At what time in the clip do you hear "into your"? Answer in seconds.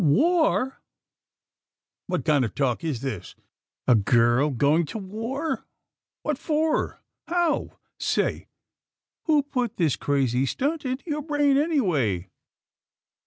10.85-11.21